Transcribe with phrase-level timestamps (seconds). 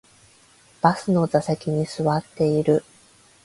[0.81, 2.83] バスの座席に座っている